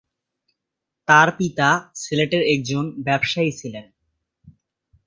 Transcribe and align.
তার 1.07 1.27
পিতা 1.37 1.69
সিলেটের 1.95 2.43
একজন 2.53 2.85
ব্যবসায়ী 3.03 3.51
ছিলেন। 3.51 3.85